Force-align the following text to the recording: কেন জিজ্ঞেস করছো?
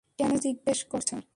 কেন 0.19 0.31
জিজ্ঞেস 0.39 0.79
করছো? 0.91 1.15